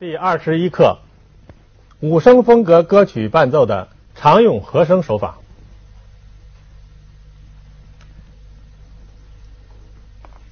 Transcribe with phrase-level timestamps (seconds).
[0.00, 0.98] 第二十一课：
[1.98, 5.38] 五声风格歌曲伴奏的常用和声手法。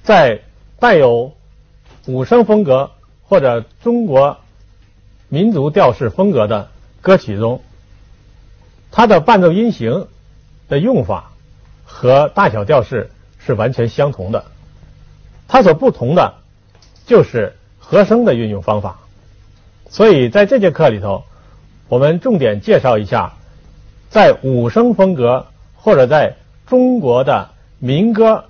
[0.03, 0.41] 在
[0.79, 1.31] 带有
[2.07, 2.91] 五声风格
[3.23, 4.37] 或者中国
[5.29, 6.69] 民族调式风格的
[7.01, 7.61] 歌曲中，
[8.91, 10.09] 它的伴奏音型
[10.67, 11.31] 的用法
[11.85, 14.43] 和大小调式是完全相同的，
[15.47, 16.33] 它所不同的
[17.05, 18.99] 就是和声的运用方法。
[19.89, 21.23] 所以在这节课里头，
[21.87, 23.33] 我们重点介绍一下，
[24.09, 28.45] 在五声风格或者在中国的民歌、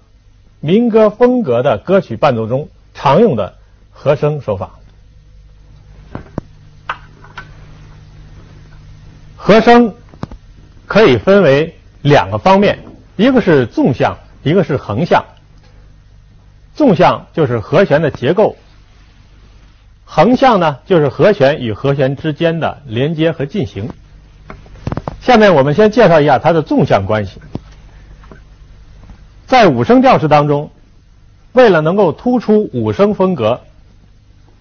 [0.60, 3.56] 民歌风格的歌曲伴奏中常用的
[3.92, 4.72] 和声手法。
[9.36, 9.94] 和声
[10.88, 12.80] 可以分为两个方面，
[13.16, 15.24] 一个是纵向，一个是横向。
[16.76, 18.58] 纵向就是和弦的结构。
[20.10, 23.90] 横向呢，就是和弦与和弦之间的连接和进行。
[25.20, 27.42] 下面我们先介绍一下它的纵向关系。
[29.46, 30.72] 在五声调式当中，
[31.52, 33.62] 为了能够突出五声风格，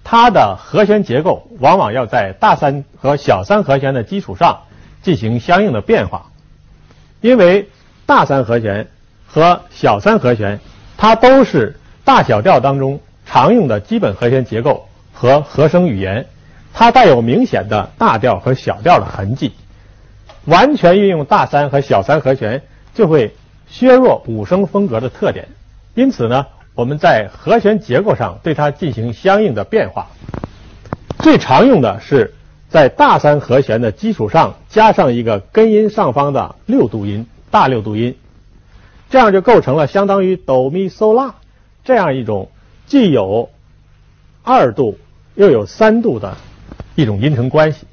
[0.03, 4.63] 它的和弦结构往往要在大三和小三和弦的基础上
[5.01, 6.27] 进行相应的变化。
[7.21, 7.69] 因为
[8.05, 8.89] 大三和弦
[9.27, 10.59] 和小三和弦，
[10.97, 14.89] 它都是大小调当中常用的基本和弦结构。
[15.19, 16.27] 和和声语言，
[16.75, 19.53] 它带有明显的大调和小调的痕迹。
[20.45, 22.63] 完全运用大三和小三和弦，
[22.95, 23.35] 就会
[23.67, 25.49] 削弱五声风格的特点。
[25.95, 30.09] 因此呢，我们在和弦结构上对它进行相应的变化。
[31.19, 32.35] 最常用的是
[32.69, 38.19] 在大三和弦的基础上加上一个根音上方的六度音，大六度音，
[39.09, 41.37] 这样就构成了相当于哆咪嗦拉
[41.85, 42.51] 这样一种
[42.87, 43.49] 既有
[44.45, 44.99] 二度。
[45.37, 46.37] 又有三度的
[46.95, 47.87] 一种音程关系。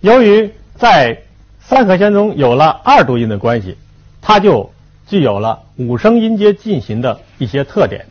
[0.00, 1.22] 由于在
[1.60, 3.78] 三和弦中有了二度音的关系，
[4.20, 4.70] 它就
[5.06, 8.06] 具有了五声音阶进行的一些特点。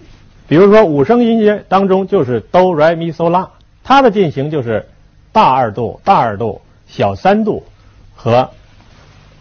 [0.48, 3.50] 比如说，五声音阶当中就是哆来咪嗦拉，
[3.84, 4.88] 它的进行就是
[5.32, 7.66] 大二度、大二度、小三度
[8.16, 8.50] 和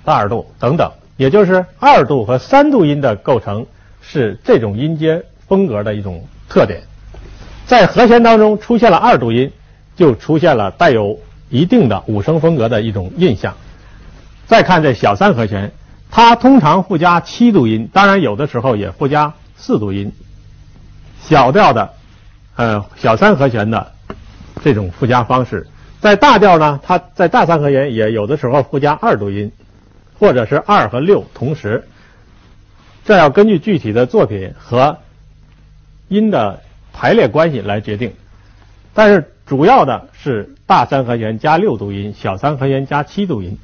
[0.04, 3.66] 大二度等等，也就是二度和三度音的构成
[4.00, 6.82] 是这种音阶风格的一种特点。
[7.66, 9.50] 在和弦当中出现了二度音，
[9.96, 13.56] 就出现了带有一定的五声风格的一种印象。
[14.46, 15.72] 再看这小三和弦，
[16.10, 20.12] 它通常附加七度音，当然有的时候也附加四度音。
[21.22, 21.90] 小调的，
[22.56, 23.92] 呃，小三和弦的
[24.62, 25.66] 这种附加方式，
[26.00, 29.50] 在大调呢，它在大三和弦也有的时候附加二度音，
[30.18, 31.88] 或者是二和六同时。
[33.06, 34.98] 这要根据具体的作品和
[36.08, 36.60] 音的。
[36.96, 38.12] 排列关系来决定，
[38.94, 43.58] 但是主要的是大三和弦加六度音，小三和弦加七度音。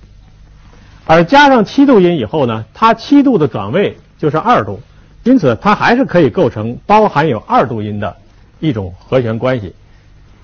[1.06, 4.80] 而加上七度音以后呢，它七度的转位就是二度，
[5.22, 8.16] 因此它还是可以构成包含有二度音的
[8.58, 9.74] 一种和弦关系。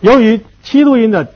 [0.01, 1.33] 由于七度音的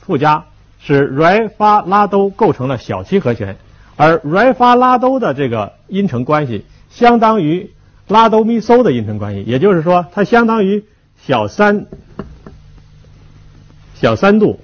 [0.00, 0.46] 附加，
[0.80, 3.56] 使来发拉哆构成了小七和弦，
[3.96, 7.70] 而来发拉哆的这个音程关系相当于
[8.08, 10.82] 拉哆咪嗦的音程关系，也就是说，它相当于。
[11.26, 11.86] 小三，
[13.94, 14.60] 小三度，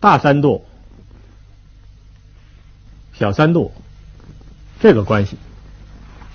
[0.00, 0.64] 大三度，
[3.12, 3.70] 小三度，
[4.80, 5.36] 这个关系，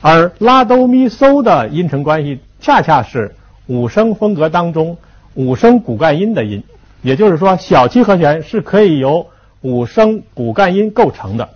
[0.02, 5.00] 而拉哆咪嗦的音程关系，恰恰是五声风格当中
[5.34, 6.64] 五声骨干音的音，
[7.02, 9.32] 也就是说，小七和弦是可以由
[9.62, 11.50] 五声骨干音构成的，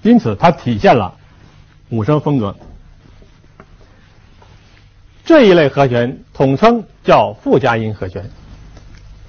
[0.00, 1.14] 因此它体现了
[1.90, 2.56] 五声风格。
[5.26, 8.30] 这一类和弦统称叫附加音和弦。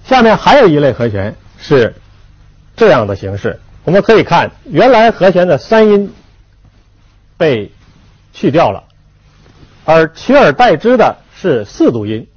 [0.06, 1.96] 下面还有一类和弦是
[2.76, 6.14] 这样的形式，我们可以看原来和弦的三音
[7.36, 7.72] 被
[8.32, 8.84] 去掉了，
[9.86, 12.28] 而取而代之的是四度音。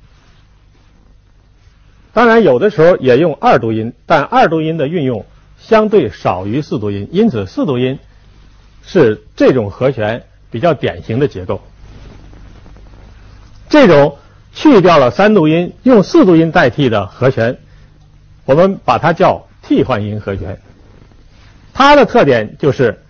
[2.13, 5.27] 当然，有的时候也用二度音，但二度音的运用
[5.59, 7.99] 相对少于四度音，因此四度音
[8.83, 11.61] 是这种和弦比较典型的结构。
[13.71, 14.19] 这种
[14.53, 17.57] 去掉了三度音，用四度音代替的和弦，
[18.45, 20.61] 我们把它叫替换音和弦。
[21.73, 23.01] 它的特点就是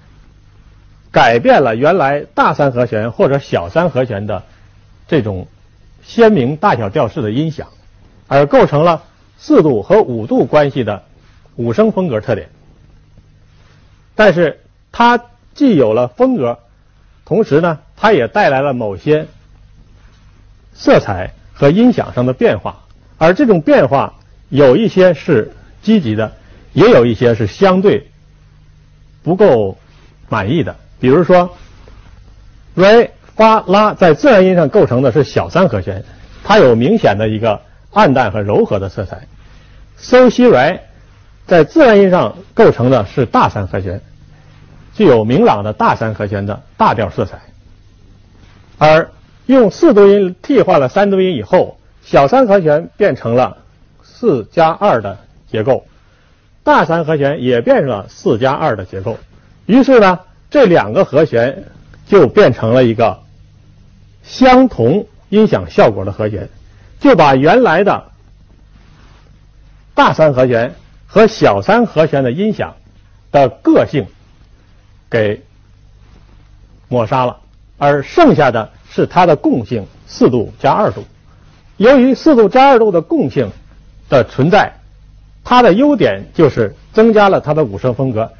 [1.10, 4.44] 改变了原来大三和弦或者小三和弦的
[5.08, 5.48] 这种
[6.02, 7.68] 鲜明大小调式的音响，
[8.28, 9.04] 而构成了
[9.38, 11.04] 四度和五度关系的
[11.56, 12.50] 五声风格特点。
[14.14, 14.60] 但是
[14.92, 15.18] 它
[15.54, 16.58] 既有了风格，
[17.24, 19.26] 同时呢，它也带来了某些。
[20.72, 22.84] 色彩和音响上的变化，
[23.18, 24.14] 而这种变化
[24.48, 25.52] 有一些是
[25.82, 26.32] 积极的，
[26.72, 28.10] 也有一些是相对
[29.22, 29.76] 不够
[30.28, 30.76] 满意的。
[30.98, 31.54] 比如说
[32.76, 36.04] ，re、发、拉在自然音上构成的是小三和弦，
[36.44, 37.60] 它有明显的一个
[37.92, 39.26] 暗淡和柔和的色彩。
[39.96, 40.80] so、西、来
[41.46, 44.00] 在自然音上构成的是大三和弦，
[44.94, 47.38] 具有明朗的大三和弦的大调色彩。
[48.78, 49.10] 而
[49.50, 53.58] 用四度音替换了三度音以后，小三和弦变成了
[54.04, 55.18] 四加二的
[55.50, 55.86] 结构，
[56.62, 59.18] 大三和弦也变成了四加二的结构。
[59.66, 60.20] 于是呢，
[60.50, 61.64] 这两个和弦
[62.06, 63.22] 就变成了一个
[64.22, 66.48] 相同音响效果的和弦，
[67.00, 68.04] 就把原来的
[69.94, 70.76] 大三和弦
[71.08, 72.76] 和小三和弦的音响
[73.32, 74.06] 的个性
[75.10, 75.42] 给
[76.86, 77.40] 抹杀了，
[77.78, 81.04] 而剩下的是它的共性四度加二度。
[81.78, 83.50] 由于四度加二度的共性
[84.10, 84.74] 的存在，
[85.42, 88.32] 它的优点就是增加了它的五声风格，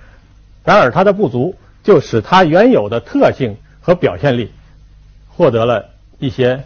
[0.65, 4.53] 然而它的不足就使它原有的特性和表现力
[5.29, 5.87] 获得了
[6.19, 6.65] 一些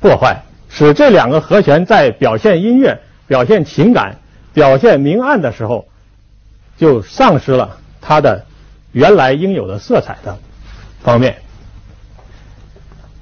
[0.00, 4.18] 破坏，使这两个和弦在表现音乐、表现情感、
[4.52, 5.86] 表现明暗的时候，
[6.76, 8.44] 就丧失了它的
[8.92, 10.36] 原来应有的色彩的
[11.02, 11.36] 方面。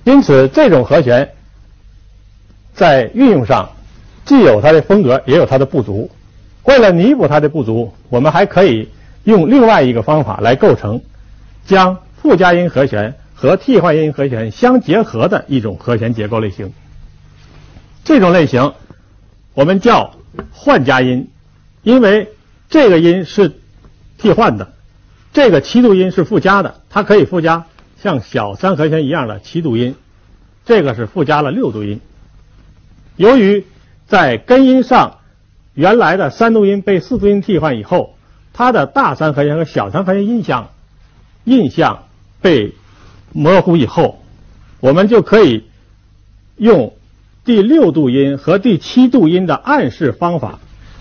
[0.08, 1.34] 因此，这种和弦
[2.72, 3.72] 在运用上
[4.24, 6.10] 既有它的风格，也有它的不足。
[6.64, 8.88] 为了弥补它的不足，我们还可以
[9.24, 11.02] 用另外一个方法来构成
[11.66, 16.72] 将附加音和弦和替换音和弦相结合的一种和弦结构类型。
[18.02, 18.72] 这种类型
[19.52, 20.14] 我们叫
[20.52, 21.28] 换加音，
[21.82, 22.28] 因为
[22.70, 23.60] 这个音是
[24.16, 24.72] 替换的，
[25.34, 27.66] 这个七度音是附加的，它可以附加。
[28.02, 29.96] 像小三和弦一样的七度音，
[30.64, 32.00] 这个是附加了六度音。
[33.16, 33.66] 由于
[34.06, 35.18] 在根音上，
[35.74, 38.14] 原来的三度音被四度音替换以后，
[38.52, 40.70] 它的大三和弦和小三和弦印象
[41.44, 42.04] 印象
[42.40, 42.74] 被
[43.32, 44.22] 模糊以后，
[44.78, 45.64] 我们就可以
[46.56, 46.94] 用
[47.44, 50.60] 第六度音和第七度音的暗示方法，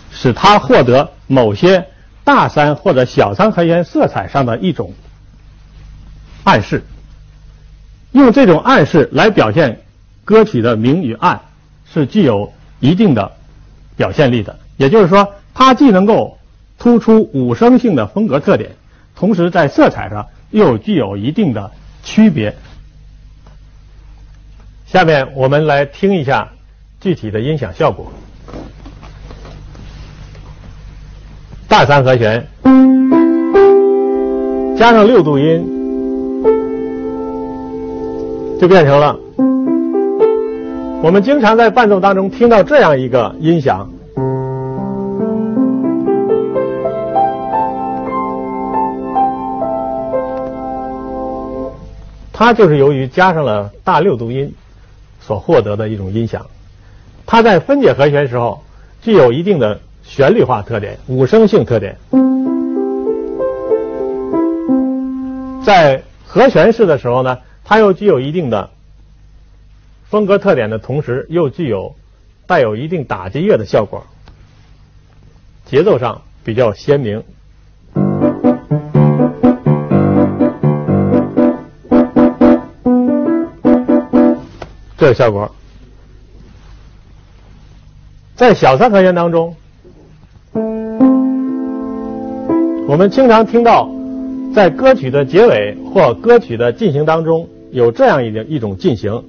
[0.09, 1.85] 使它获得某些
[2.23, 4.93] 大三或者小三和弦色彩上的一种。
[6.47, 6.81] 暗示，
[8.13, 9.81] 用这种暗示来表现
[10.23, 11.41] 歌曲的明与暗，
[11.91, 13.33] 是具有一定的
[13.97, 14.57] 表现力的。
[14.77, 16.37] 也就是说，它既能够
[16.79, 18.77] 突出五声性的风格特点，
[19.13, 21.69] 同时在色彩上又具有一定的
[22.01, 22.55] 区别。
[24.85, 26.47] 下面我们来听一下
[27.01, 28.09] 具体的音响效果：
[31.67, 32.47] 大三和弦
[34.77, 35.76] 加上六度音。
[38.59, 39.15] 就变成了
[41.03, 43.87] 我们经常在伴奏当中听到这样一个音响，
[52.33, 54.51] 它就是由于加上了大六度音
[55.19, 56.47] 所获得的一种音响。
[57.27, 58.63] 它在分解和弦时候
[59.03, 61.95] 具有一定的旋律化特点、五声性特点，
[65.63, 67.37] 在和弦式的时候呢。
[67.69, 68.69] 它又具有一定的
[70.05, 71.95] 风格特点的同时，又具有
[72.45, 74.07] 带有一定打击乐的效果，
[75.65, 77.21] 节奏上比较鲜明。
[84.97, 85.53] 这个效果，
[88.37, 89.57] 在小三和弦当中，
[92.87, 93.91] 我们经常听到，
[94.55, 97.49] 在歌曲的结尾或歌曲的进行当中。
[97.71, 99.23] 有这样一种一种进行，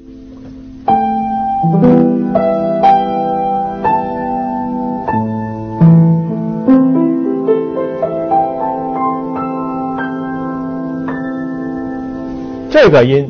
[12.70, 13.28] 这个音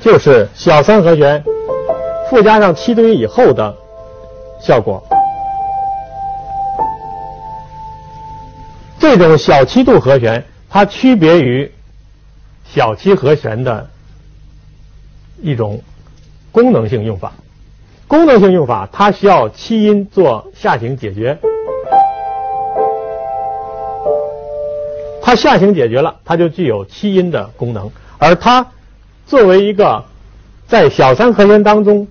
[0.00, 1.42] 就是小三和弦
[2.28, 3.74] 附加上七度音以后的
[4.60, 5.02] 效果。
[8.98, 11.70] 这种小七度和弦，它区别于。
[12.72, 13.90] 小七和弦的
[15.42, 15.82] 一种
[16.52, 17.32] 功能性用法，
[18.06, 21.36] 功能性用法它需要七音做下行解决，
[25.20, 27.90] 它下行解决了，它就具有七音的功能。
[28.18, 28.64] 而它
[29.26, 30.04] 作为一个
[30.68, 32.06] 在小三和弦当中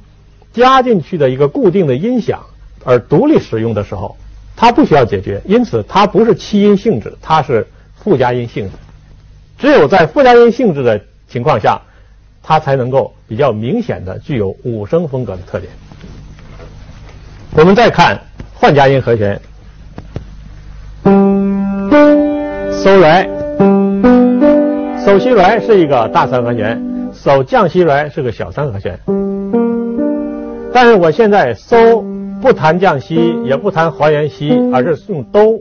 [0.52, 2.46] 加进去的一个固定的音响
[2.84, 4.18] 而独立使用的时候，
[4.58, 8.72] 它不需要解决，因此它不是七音性质，它是附加音性质。
[9.60, 11.82] 只有在附加音性质的情况下，
[12.42, 15.72] 它才能够比较明显的具有五声风格的特点。
[17.56, 18.18] 我们再看
[18.54, 19.42] 换加音和弦，
[21.04, 23.28] 嗦来，
[24.98, 26.82] 嗦西来是一个大三和弦，
[27.14, 28.98] 嗦降西来是个小三和弦。
[30.72, 32.02] 但是我现在嗦
[32.40, 35.60] 不弹降西，也不弹还原西，而是用哆，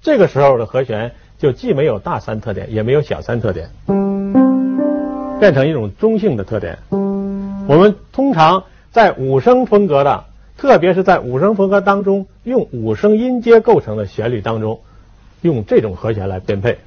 [0.00, 1.10] 这个时候的和弦
[1.42, 3.68] 就既没有大三特点，也没有小三特点，
[5.40, 6.78] 变成一种中性的特点。
[7.66, 10.22] 我们通常在五声风格的。
[10.56, 14.78] 特别是在五声风格当中，用五声音阶构成的旋律当中，
[15.40, 16.78] 用这种和弦来编配，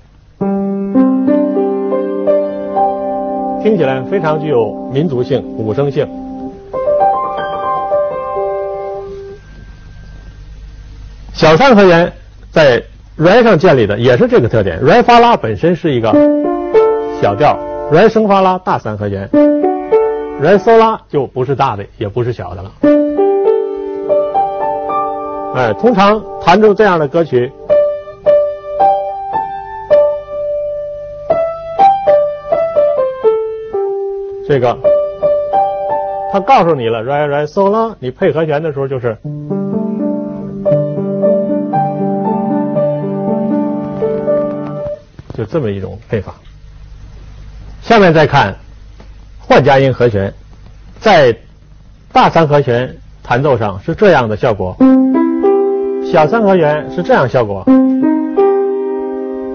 [3.61, 6.07] 听起来非常具有民族性、五声性。
[11.33, 12.13] 小三和弦
[12.51, 12.81] 在
[13.17, 16.11] re 上建立的也是这个特点，re 发拉本身是一个
[17.21, 17.57] 小调
[17.91, 19.29] ，re 升发拉大三和弦
[20.41, 22.71] ，re 嗦拉就不是大的，也不是小的了。
[25.55, 27.49] 哎，通常弹出这样的歌曲，
[34.45, 34.77] 这个
[36.33, 39.17] 他告诉你了，re re sol 你配和弦的时候就是，
[45.35, 46.35] 就这么一种配法。
[47.81, 48.55] 下面再看
[49.39, 50.33] 换加音和弦，
[50.99, 51.35] 在
[52.11, 54.75] 大三和弦弹奏上是这样的效果。
[56.11, 57.63] 小三和弦是这样效果。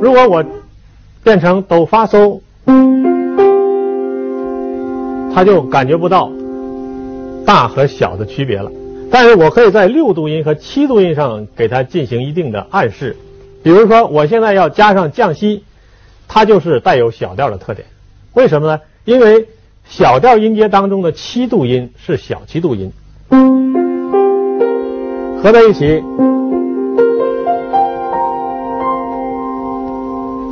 [0.01, 0.45] 如果我
[1.23, 2.41] 变成哆发嗦，
[5.35, 6.31] 它就感觉不到
[7.47, 8.71] 大和小的区别了。
[9.11, 13.17] 但是我可以在六度音和七度音上给它进行一定的暗示。
[13.63, 15.65] 比如说，我现在要加上降西，
[16.33, 17.89] 它就是带有小调的特点。
[18.35, 18.81] 为什么呢？
[19.05, 19.49] 因为
[19.85, 22.93] 小调音阶当中的七度音是小七度音，
[25.43, 26.05] 合在一起。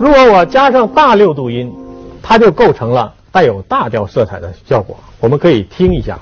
[0.00, 1.72] 如果我加上大六度音，
[2.20, 4.96] 它就构成了带有大调色彩的效果。
[5.20, 6.18] 我们可以听一下，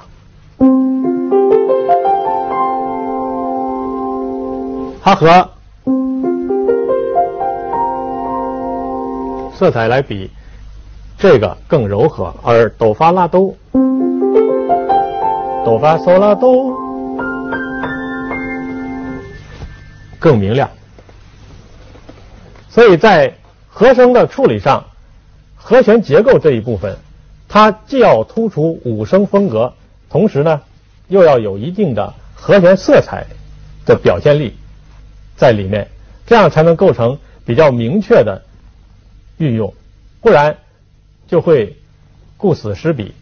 [5.02, 5.48] 它和
[9.58, 10.30] 色彩来比，
[11.16, 13.56] 这个更柔和，而哆发拉哆，
[15.64, 16.76] 哆发嗦拉哆
[20.18, 20.68] 更明亮。
[22.68, 23.32] 所以在
[23.66, 24.84] 和声的处理上，
[25.56, 26.94] 和弦结构这一部分，
[27.48, 29.72] 它既要突出五声风格，
[30.10, 30.60] 同时呢，
[31.08, 33.25] 又要有一定的和弦色彩
[33.86, 34.54] 的表现力
[35.34, 35.88] 在里面，
[36.26, 38.42] 这样才能构成比较明确的
[39.38, 39.75] 运用，
[40.21, 40.59] 不然
[41.26, 41.76] 就会
[42.37, 43.14] 顾此失彼，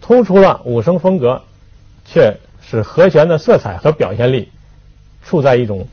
[0.00, 1.42] 突出了五声风格，
[2.04, 4.50] 却使和弦的色彩和表现力
[5.24, 5.86] 处在一种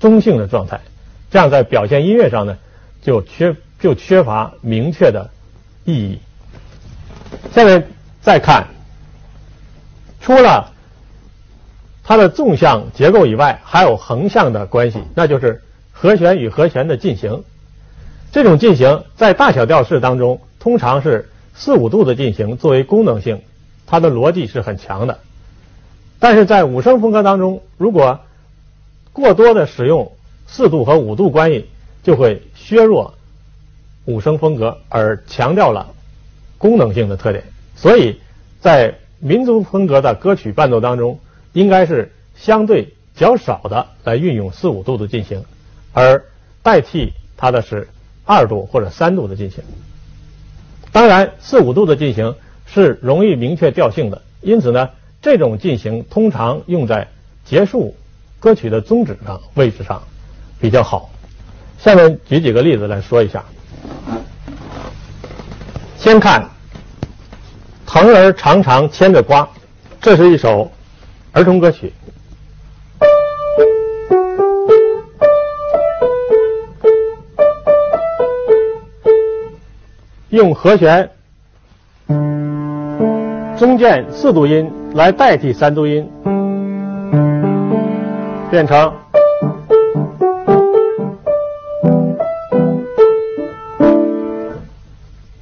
[0.00, 0.80] 中性的状态，
[1.30, 2.58] 这样在表现音乐上呢。
[3.04, 5.28] 就缺就缺乏明确的
[5.84, 6.20] 意义。
[7.52, 7.88] 下面
[8.20, 8.68] 再看，
[10.20, 10.72] 除了
[12.04, 17.42] 它的纵向结构以外，还有横向的关系，那就是和弦与和弦的进行。
[18.32, 23.42] 这种进行在大小调式当中，通常是四五度的进行作为功能性，
[23.86, 25.18] 它的逻辑是很强的。
[26.18, 28.20] 但是在五声风格当中，如果
[29.12, 30.12] 过多的使用
[30.46, 31.68] 四度和五度关系，
[32.02, 33.14] 就会削弱
[34.06, 35.90] 五声风格，而强调了
[36.56, 37.44] 功能性的特点。
[37.76, 38.18] 所以
[38.60, 41.20] 在民族风格的歌曲伴奏当中，
[41.52, 45.44] 应该是相对较少的来运用四五度的进行，
[45.92, 46.24] 而
[46.62, 47.88] 代替它的是
[48.24, 49.62] 二度或者三度的进行。
[50.92, 52.34] 当然，四五度的进行
[52.66, 57.08] 是容易明确调性的，因此呢，这种进行通常用在
[57.44, 57.96] 结束
[58.38, 60.02] 歌曲的终止的位置上
[60.60, 61.10] 比较好。
[61.78, 63.44] 下面举几个例子来说一下。
[65.96, 66.48] 先看
[67.86, 69.48] “藤儿长长牵着瓜”，
[70.00, 70.70] 这是一首
[71.32, 71.92] 儿童歌曲，
[80.32, 81.10] 用和弦
[83.58, 86.10] 中间四度音来代替三度音，
[88.50, 88.90] 变成。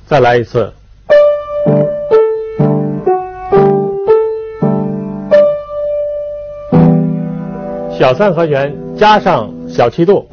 [0.07, 0.73] 再来一次，
[7.97, 10.27] 小三和弦加上小七度，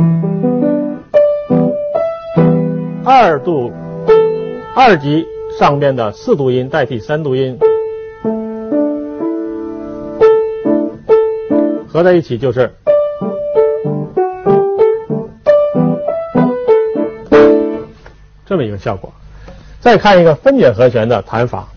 [3.06, 3.72] 二度
[4.80, 5.26] 二级
[5.58, 7.58] 上面的四度音代替三度音
[11.88, 12.72] 合在一起就是
[18.46, 19.12] 这么一个效果。
[19.80, 21.68] 再看一个分解和弦的弹法。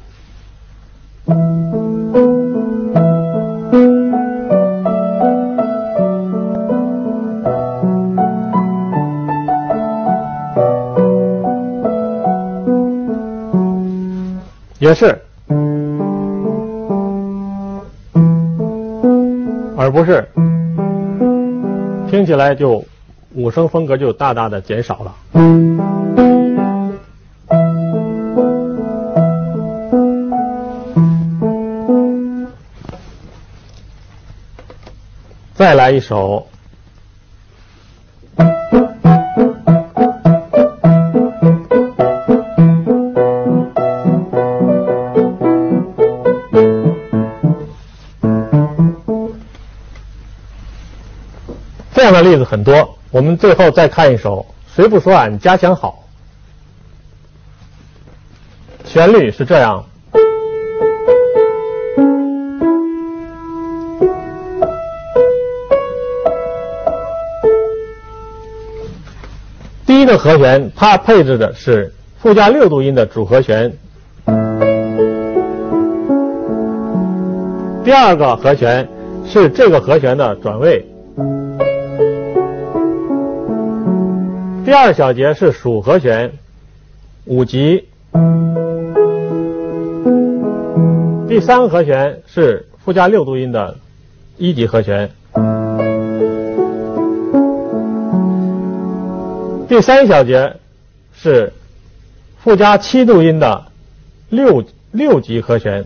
[14.81, 15.21] 也是，
[19.77, 20.27] 而不是
[22.11, 22.83] 听起来就
[23.35, 25.15] 五声风格就大大的减少了。
[35.55, 36.50] 再来一首。
[52.23, 54.47] 例子很多，我们最后再看一首
[54.77, 56.05] 《谁不说俺家乡好》，
[58.89, 59.85] 旋律是这样。
[69.87, 73.71] 第一个和弦，它配置的是附加六度音的主和弦；
[77.85, 78.89] 第二个和弦
[79.27, 80.90] 是这个和弦的转位。
[84.71, 86.31] 第二小节是属和弦，
[87.25, 87.87] 五级；
[91.27, 93.79] 第三和弦是附加六度音的
[94.37, 95.09] 一级和弦；
[99.67, 100.55] 第三小节
[101.13, 101.53] 是
[102.39, 103.65] 附加七度音的
[104.29, 104.63] 六
[104.93, 105.85] 六级和弦，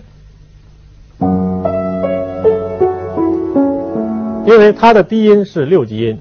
[4.44, 6.20] 因为它的低音是六级音，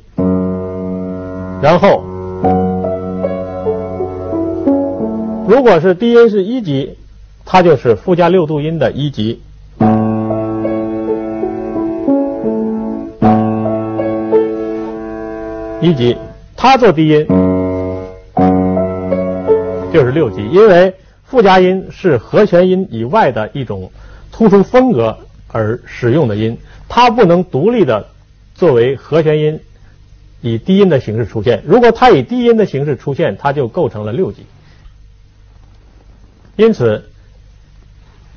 [1.61, 2.12] 然后。
[5.53, 6.97] 如果是低音是一级，
[7.45, 9.39] 它就是附加六度音的一级。
[15.79, 16.17] 一级，
[16.57, 17.27] 它做低音
[19.93, 23.91] 就是六级，因为附加音是和弦音以外的一种
[24.31, 25.15] 突出风格
[25.49, 26.57] 而使用的音，
[26.89, 28.07] 它不能独立的
[28.55, 29.59] 作为和弦音
[30.41, 31.61] 以低音的形式出现。
[31.63, 34.47] 如果它以低音的形式出现，它就构成了六级。
[36.55, 37.09] 因此，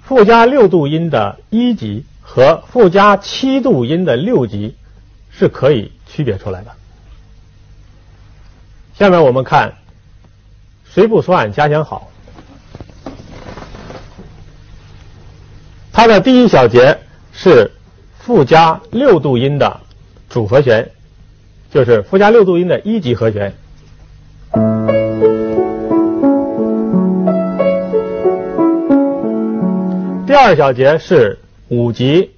[0.02, 4.74] 附加六度音的一级和附加七度音的六级
[5.30, 6.70] 是可以区别出来的。
[8.94, 9.74] 下面我们看
[10.90, 12.10] “谁不说俺家乡好”，
[15.92, 16.98] 它的第一小节
[17.32, 17.70] 是
[18.18, 19.80] 附加六度音的
[20.30, 20.90] 主和弦，
[21.70, 23.54] 就是附加六度音的一级和弦。
[30.26, 32.32] 第二小节是五级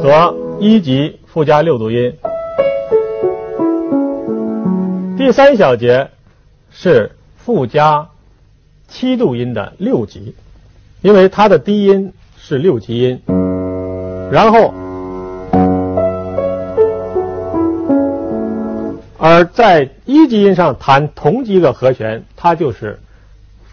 [0.00, 2.14] 和一级附加六度音，
[5.18, 6.08] 第三小节
[6.70, 8.08] 是附加
[8.86, 10.36] 七度音的六级，
[11.02, 13.20] 因为它的低音是六级音，
[14.30, 14.72] 然后
[19.18, 23.00] 而在一级音上弹同级的和弦，它就是。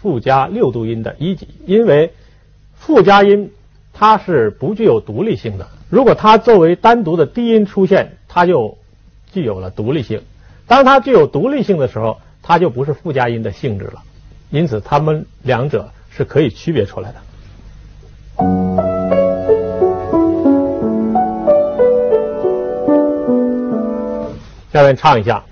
[0.04, 2.12] 附加六度音的一级，因为
[2.74, 3.50] 附加音
[3.94, 5.68] 它是不具有独立性的。
[5.88, 8.76] 如果它作为单独的低音出现，它就
[9.32, 10.20] 具有了独立性。
[10.66, 14.02] 当它具有独立性的时候，它就不是附加音的性质了。
[14.50, 17.16] 因此，它们两者是可以区别出来的。
[24.70, 25.42] 下面唱一下。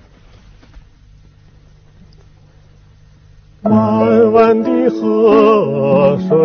[3.63, 6.37] 弯弯的河水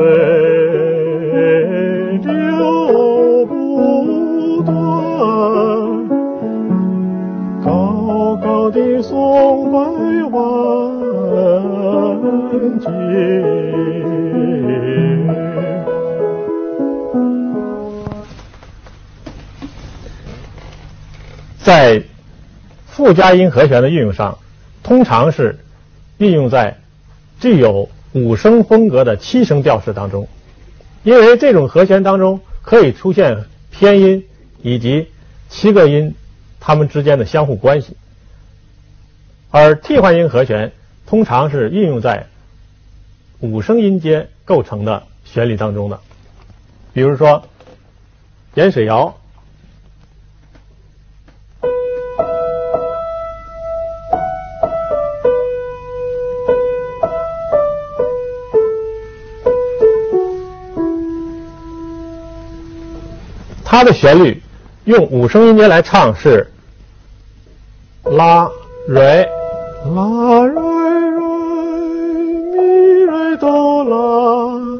[2.20, 4.76] 流不断，
[7.66, 10.40] 高高的松柏万
[12.80, 12.86] 径，
[21.58, 22.04] 在
[22.86, 24.38] 附加音和弦的运用上，
[24.84, 25.58] 通常是
[26.20, 26.78] 运用在。
[27.40, 30.28] 具有五声风格的七声调式当中，
[31.04, 34.26] 因为这种和弦当中可以出现偏音
[34.62, 35.10] 以及
[35.50, 36.16] 七个音
[36.60, 37.96] 它们之间的相互关系，
[39.52, 40.72] 而替换音和弦
[41.06, 42.28] 通常是运用在
[43.40, 46.00] 五声音阶构成的旋律当中的，
[46.94, 47.44] 比如说
[48.56, 49.18] 盐水谣。
[63.78, 64.42] 它的旋律
[64.86, 66.52] 用五声音阶来唱是
[68.06, 68.50] 拉、
[68.88, 69.24] 瑞、
[69.94, 71.22] 拉、瑞、瑞、
[72.56, 74.80] 咪、瑞、哆、啦、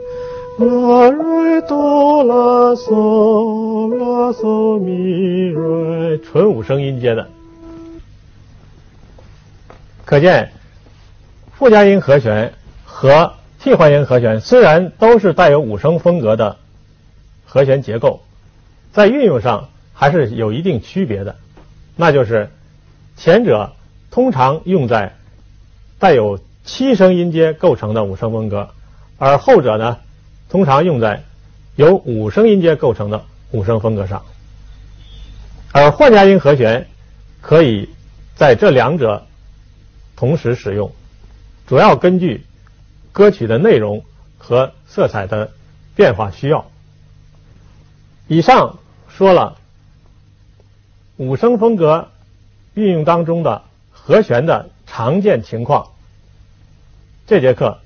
[0.58, 7.28] 拉、瑞、哆、啦、嗦、拉、嗦、咪、瑞，纯五声音阶的。
[10.06, 10.52] 可见
[11.56, 12.52] 附加音和弦
[12.84, 16.58] 和替换音和弦虽然都是带有五声风格的
[17.46, 18.22] 和弦结构。
[18.98, 21.36] 在运用上还是有一定区别的，
[21.96, 22.50] 那就是
[23.16, 23.74] 前者
[24.10, 25.16] 通常用在
[26.00, 28.72] 带有七声音阶构成的五声风格，
[29.20, 30.00] 而后者呢，
[30.50, 31.24] 通常用在
[31.76, 34.26] 由五声音阶构成的五声风格上。
[35.72, 36.88] 而换加音和弦
[37.40, 37.88] 可以
[38.34, 39.28] 在这两者
[40.16, 40.92] 同时使用，
[41.68, 42.44] 主要根据
[43.12, 44.04] 歌曲的内容
[44.40, 45.52] 和色彩的
[45.96, 46.66] 变化需要。
[48.28, 48.80] 以上。
[49.18, 49.58] 说了
[51.16, 52.10] 五声风格
[52.76, 55.88] 运用当中的和弦的常见情况，
[57.26, 57.80] 这节课。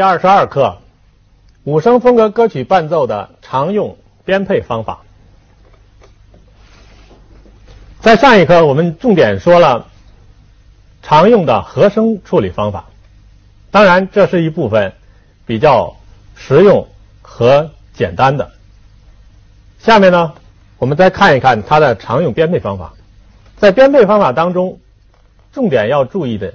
[0.00, 0.78] 第二十二课，
[1.62, 5.02] 五声风格歌曲伴奏的常用编配方法。
[8.00, 9.88] 在上一课，我们重点说了
[11.02, 12.86] 常用的和声处理方法。
[13.70, 14.94] 当然，这是一部分
[15.44, 15.98] 比较
[16.34, 16.88] 实用
[17.20, 18.52] 和简单的。
[19.80, 20.32] 下面呢，
[20.78, 22.94] 我们再看一看它的常用编配方法。
[23.58, 24.80] 在编配方法当中，
[25.52, 26.54] 重点要注意的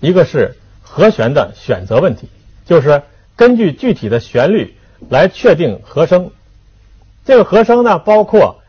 [0.00, 2.28] 一个是和弦的选择问题。
[2.66, 3.02] 就是
[3.36, 4.76] 根据具体的旋律
[5.08, 6.30] 来确定和声。
[7.24, 8.60] 这个和声呢，包括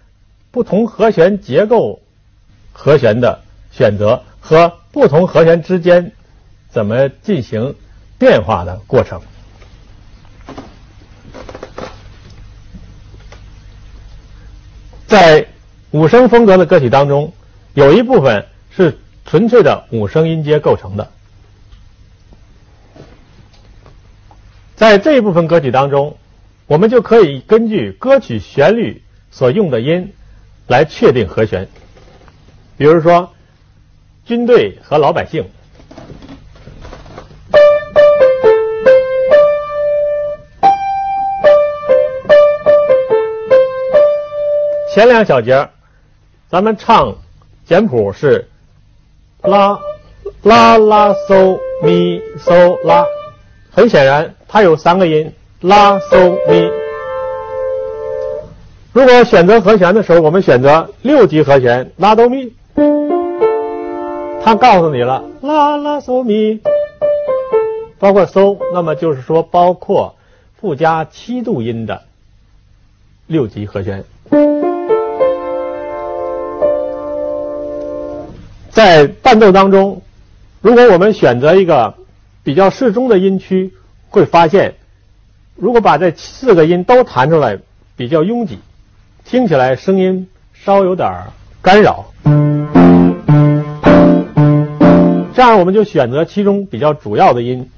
[0.51, 1.99] 不同和弦结构
[2.71, 6.11] 和弦的选择和不同和弦之间
[6.69, 7.75] 怎么进行
[8.17, 9.21] 变化的过程。
[15.07, 15.47] 在
[15.91, 17.33] 五声风格的歌曲当中，
[17.73, 21.09] 有一部分是纯粹的五声音阶构成的。
[24.77, 26.19] 在这一部分歌曲当中，
[26.67, 30.13] 我们就可以根据歌曲旋律所用的音
[30.67, 31.67] 来确定和弦。
[32.77, 33.33] 比如说，
[34.23, 35.49] 军队和老百姓，
[44.93, 45.67] 前两小节
[46.49, 47.15] 咱们唱
[47.65, 48.47] 简谱是
[49.41, 49.79] 拉
[50.43, 53.03] 拉拉嗦咪嗦拉，
[53.71, 54.36] 很显然。
[54.49, 55.29] 它有三个音，
[55.59, 56.71] 拉、嗦、咪。
[58.93, 62.53] 如果选择和弦的时候，我们选择六级和弦，拉、哆、咪。
[64.41, 66.61] 它告诉你了，拉、拉、嗦、咪，
[67.99, 70.15] 包括嗦，那么就是说包括
[70.61, 72.03] 附加七度音的
[73.27, 74.05] 六级和弦。
[78.71, 80.01] 在伴奏当中，
[80.61, 81.93] 如果我们选择一个
[82.43, 83.73] 比较适中的音区。
[84.17, 84.73] 会发现，
[85.55, 87.59] 如果把这四个音都弹出来，
[87.95, 88.57] 比较拥挤，
[89.23, 91.25] 听起来声音稍有点
[91.61, 92.05] 干扰。
[95.35, 97.69] 这样我们就选择其中比较主要的音，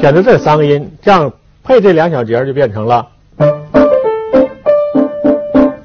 [0.00, 3.10] 选择这三个音，这样配这两小节就变成了，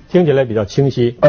[0.09, 1.19] 听起来比较清晰。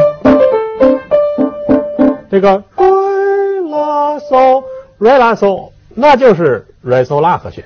[2.31, 4.63] 这个瑞拉嗦，
[4.97, 5.69] 瑞拉嗦。
[5.99, 7.65] 那就是 re sol la 和弦，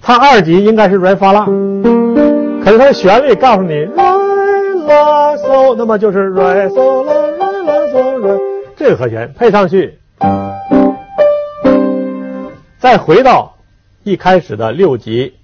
[0.00, 1.44] 它二级应该是 re fa la，
[2.64, 8.40] 可是它的旋律告诉你 re la sol，那么就是 re sol la re la sol re，
[8.76, 9.98] 这个和弦配上去，
[12.78, 13.56] 再回到
[14.04, 15.34] 一开始的六级，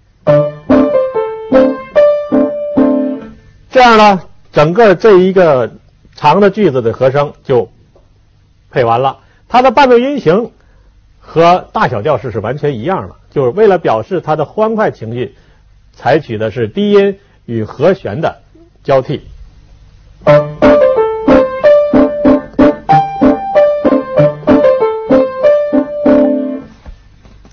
[3.69, 4.21] 这样呢，
[4.53, 5.69] 整个这一个
[6.15, 7.69] 长的句子的和声就
[8.71, 10.53] 配完了，它的伴奏音型。
[11.27, 15.35] 和大小调式是完全一样的，就是为了表示它的欢快情绪，
[15.93, 18.41] 采取的是低音与和弦的
[18.83, 19.27] 交替。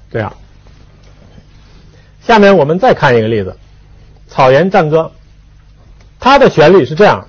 [0.09, 0.31] 这样，
[2.21, 3.57] 下面我们再看一个例子，
[4.31, 4.99] 《草原战歌》，
[6.19, 7.27] 它的旋律是这样。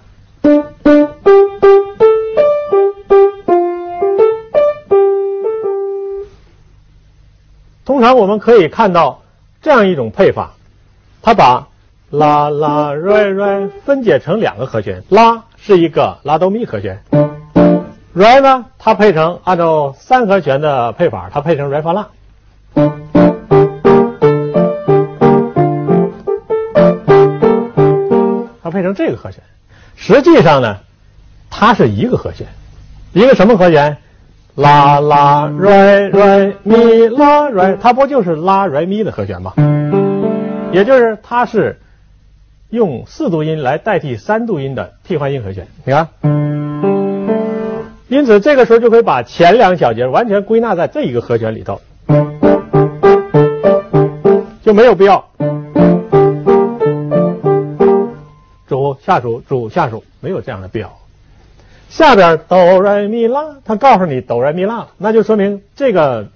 [7.85, 9.21] 通常我们可以看到
[9.61, 10.55] 这样一种配法，
[11.21, 11.69] 它把
[12.09, 17.03] 拉拉瑞瑞分解成两个和弦，拉是一个拉哆咪和弦，
[18.15, 22.09] 瑞呢它配成按照三和弦的配法，它配成瑞发拉，
[28.63, 29.43] 它配成这个和弦。
[29.95, 30.79] 实际上呢，
[31.51, 32.47] 它是一个和弦，
[33.13, 33.99] 一个什么和弦？
[34.55, 39.53] 拉拉瑞瑞咪拉瑞，它不就是拉瑞咪的和弦吗？
[40.73, 41.81] 也就是它是
[42.71, 45.67] 用四度音来代替三度音的替换音和弦。
[45.85, 46.09] 你看，
[48.09, 51.81] 因此这个时候就可以把前两小节完全归纳在这一个和弦里头，
[54.63, 55.25] 就没有必要
[58.69, 60.93] 主下属主下属，没有这样的必要。
[61.89, 66.29] 下边哆来咪拉，它告诉你哆来咪拉，那就说明这个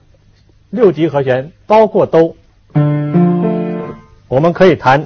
[0.70, 2.36] 六级和弦包括哆，
[4.28, 5.04] 我们可以弹，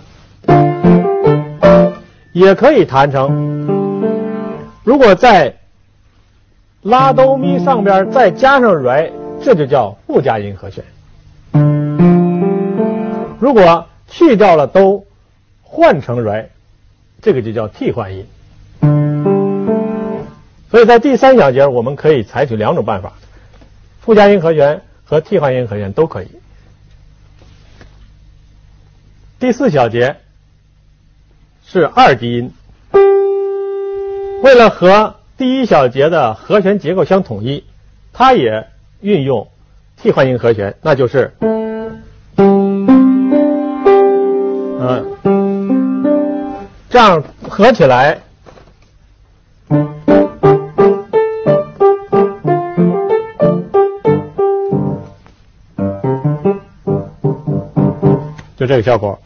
[2.32, 3.50] 也可以弹成。
[4.84, 5.54] 如果在
[6.82, 10.84] 拉哆咪上边再加上来，这就叫附加音和弦。
[13.38, 15.04] 如果去掉了哆，
[15.62, 16.50] 换成来，
[17.22, 18.26] 这个就叫替换音。
[20.72, 23.12] 所以在第三小节，我们可以采取两种办法：
[24.00, 26.28] 附加音和弦和替换音和弦都可以。
[29.38, 30.16] 第四小节
[31.66, 32.54] 是二级音，
[34.42, 37.64] 为了和第一小节的和弦结构相统一，
[38.14, 38.66] 它也
[39.02, 39.48] 运用
[40.00, 41.34] 替换音和弦，那就是，
[42.38, 45.04] 嗯，
[46.88, 48.22] 这样合起来。
[58.62, 59.20] 就这个效果。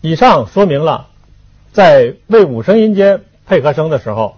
[0.00, 1.08] 以上说明了，
[1.72, 4.36] 在为五声音阶配合声的时候，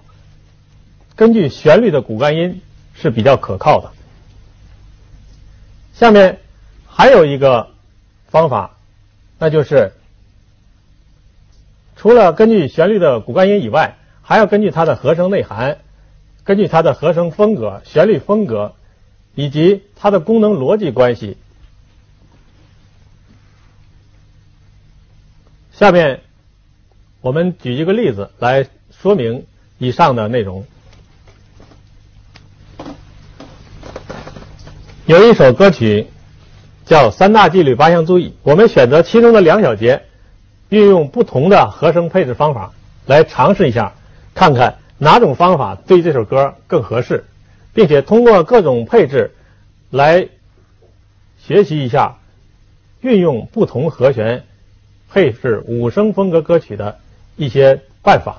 [1.15, 2.61] 根据旋律的骨干音
[2.93, 3.91] 是比较可靠的。
[5.95, 6.41] 下面
[6.87, 7.71] 还有一个
[8.27, 8.77] 方法，
[9.39, 9.95] 那就是
[11.97, 15.79] 除了根据旋律的骨干音以外，还要根据它的和声内涵，
[16.45, 18.75] 根据它的和声风格、旋律风格。
[19.37, 21.37] 以及它的功能逻辑关系。
[25.73, 26.23] 下面
[27.21, 29.47] 我们举一个例子来说明
[29.79, 30.65] 以上的内容。
[35.05, 36.09] 有一首歌曲
[36.87, 40.03] 叫《三大纪律八项注意》，我们选择其中的两小节，
[40.71, 42.73] 运用不同的和声配置方法
[43.05, 43.93] 来尝试一下，
[44.35, 47.27] 看看哪种方法对这首歌更合适。
[47.77, 49.35] 并且通过各种配置
[49.91, 50.27] 来
[51.39, 52.17] 学习一下
[53.03, 54.45] 运用不同和弦
[55.13, 56.99] 配置五声风格歌曲的
[57.37, 58.39] 一些办法。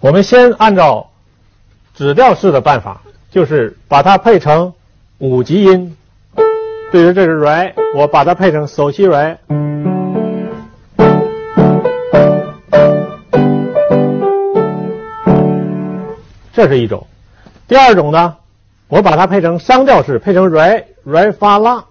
[0.00, 1.10] 我们先按照
[1.94, 4.72] 指调式的办法，就是把它配成
[5.18, 5.94] 五级音。
[6.90, 9.36] 比如这是 re，我把它配成 so si re。
[16.54, 17.08] 这是一种，
[17.66, 18.36] 第二种呢，
[18.86, 21.82] 我把它配成商调式，配成 re re fa la。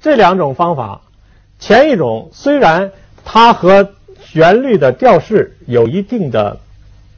[0.00, 1.00] 这两种方法，
[1.58, 2.92] 前一种虽然
[3.24, 6.60] 它和旋律的调式有一定的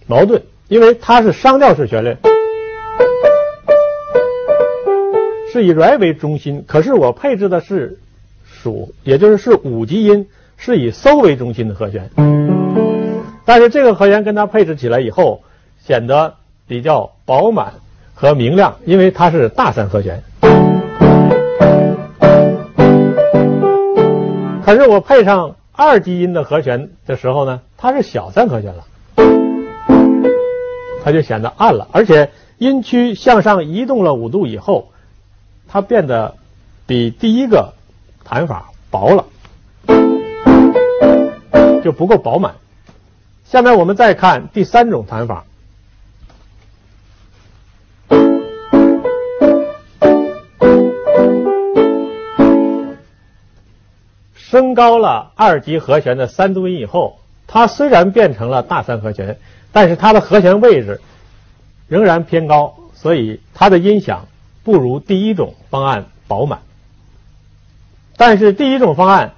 [0.06, 2.16] 矛盾，因为它是商调式旋律。
[5.52, 7.98] 是以 re 为中心，可是我配置的是
[8.44, 12.08] 属，也就是是五级音，是以 so 为中心的和弦。
[13.44, 15.42] 但是这个和弦跟它配置起来以后，
[15.84, 16.34] 显得
[16.68, 17.72] 比较饱满
[18.14, 20.22] 和明亮，因为它是大三和弦。
[24.64, 28.84] 可是我配上二级音的和弦的时候呢，它是小三和弦了，
[31.02, 34.89] 它就显得暗了，而且音区向上移动了五度以后。
[35.72, 36.35] 它变得
[36.85, 37.74] 比第一个
[38.24, 39.24] 弹法薄了，
[41.85, 42.56] 就不够饱满。
[43.44, 45.44] 下面我们再看第三种弹法，
[54.35, 59.38] 升高了二级和弦的三度音以后，它虽然变成了大三和弦，
[59.70, 61.00] 但是它的和弦位置
[61.87, 64.26] 仍然偏高，所以它的音响。
[64.62, 66.61] 不如第一种方案饱满，
[68.16, 69.32] 但是第一种方案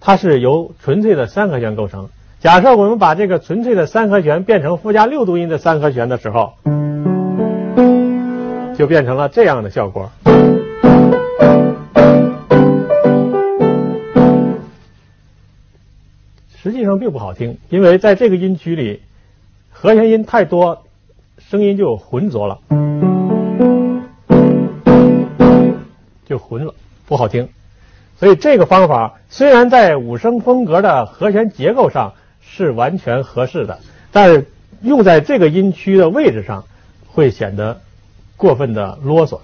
[0.00, 2.08] 它是由纯粹的三和弦构成。
[2.40, 6.52] 假设我们把这个纯粹的三和弦变成附加六度音的三和弦的时候，
[8.76, 10.10] 就变成了这样的效果。
[16.62, 19.00] 实际上并不好听，因为在这个音区里，
[19.70, 20.84] 和弦音太多，
[21.38, 22.85] 声音就浑浊了。
[27.06, 27.48] 不好听。
[28.18, 33.78] 所以这个方法虽然在五声风格的和弦结构上是完全合适的，
[34.10, 34.50] 但是
[34.82, 36.64] 用在这个音区的位置上
[37.06, 37.80] 会显得
[38.36, 39.40] 过分的啰嗦。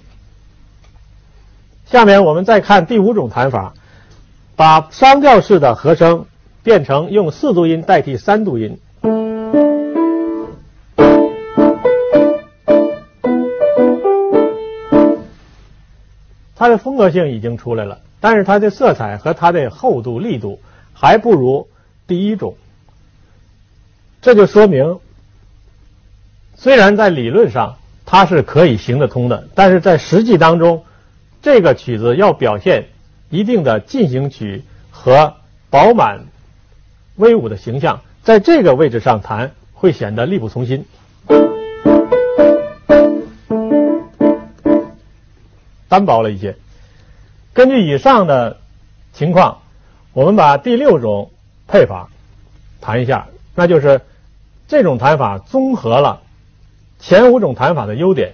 [1.85, 3.73] 下面我们再看第五种弹法，
[4.55, 6.25] 把商调式的和声
[6.63, 8.79] 变成用四度音代替三度音。
[16.63, 20.61] 它的风格性已经出来了，但是它的色彩和它的厚度、力度
[20.93, 21.67] 还不如
[22.07, 22.55] 第一种。
[24.21, 25.01] 这就说明，
[26.55, 30.85] 虽然在理论上它是可以行得通的，但是在实际当中，
[31.41, 32.85] 这个曲子要表现
[33.29, 35.33] 一定的进行曲和
[35.69, 36.27] 饱满、
[37.17, 40.85] 威武的形象，在这个位置上弹会显得力不从心。
[45.93, 46.55] 单薄了一些。
[47.53, 48.57] 根据以上的
[49.13, 49.59] 情况，
[50.11, 51.29] 我们把第六种
[51.67, 52.09] 配法
[52.81, 54.01] 谈一下，那就是
[54.67, 56.23] 这种弹法综合了
[56.97, 58.33] 前五种弹法的优点，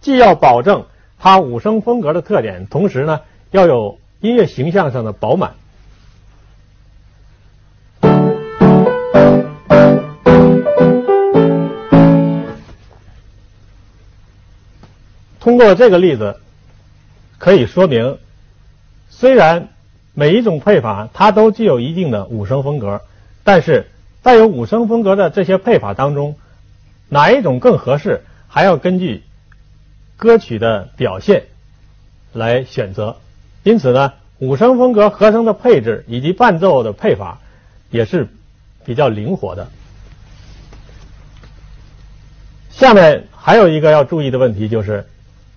[0.00, 0.86] 既要保证
[1.18, 5.54] 它五声风格的特点，同时呢要有音乐形象上的饱满。
[15.40, 16.40] 通过这个例子，
[17.38, 18.18] 可以说明，
[19.10, 19.68] 虽然
[20.14, 23.02] 每一种配法它都具有一定的五声风格，
[23.42, 23.86] 但是
[24.22, 26.36] 带有五声风格的这些配法当中，
[27.08, 29.22] 哪一种更合适，还要根据
[30.16, 31.46] 歌曲的表现
[32.32, 33.16] 来选择。
[33.62, 37.40] 因此呢，五声风格和声的配置以及伴奏的配法
[37.90, 38.28] 也是
[38.84, 39.68] 比较灵活的。
[42.70, 45.06] 下面还有一个要注意的问题就是。